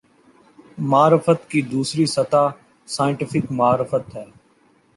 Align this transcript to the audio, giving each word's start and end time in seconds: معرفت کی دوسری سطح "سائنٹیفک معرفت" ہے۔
معرفت 0.91 1.49
کی 1.51 1.61
دوسری 1.61 2.05
سطح 2.05 2.49
"سائنٹیفک 2.87 3.51
معرفت" 3.51 4.15
ہے۔ 4.15 4.25